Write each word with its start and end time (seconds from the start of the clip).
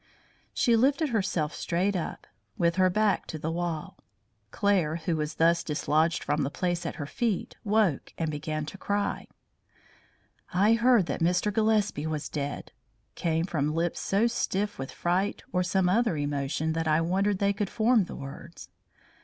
She 0.51 0.75
lifted 0.75 1.09
herself 1.09 1.53
straight 1.53 1.95
up, 1.95 2.25
with 2.57 2.77
her 2.77 2.89
back 2.89 3.27
to 3.27 3.37
the 3.37 3.51
wall. 3.51 3.99
Claire, 4.49 4.95
who 4.95 5.15
was 5.15 5.35
thus 5.35 5.63
dislodged 5.63 6.23
from 6.23 6.41
the 6.41 6.49
place 6.49 6.87
at 6.87 6.95
her 6.95 7.05
feet 7.05 7.55
woke, 7.63 8.11
and 8.17 8.31
began 8.31 8.65
to 8.65 8.79
cry. 8.79 9.27
"I 10.51 10.73
heard 10.73 11.05
that 11.05 11.21
Mr. 11.21 11.53
Gillespie 11.53 12.07
was 12.07 12.29
dead," 12.29 12.71
came 13.13 13.45
from 13.45 13.75
lips 13.75 13.99
so 13.99 14.25
stiff 14.25 14.79
with 14.79 14.91
fright 14.91 15.43
or 15.51 15.61
some 15.61 15.87
other 15.87 16.15
deep 16.15 16.23
emotion 16.23 16.73
that 16.73 16.87
I 16.87 16.99
wondered 16.99 17.37
they 17.37 17.53
could 17.53 17.69
form 17.69 18.05
the 18.05 18.15
words. 18.15 18.69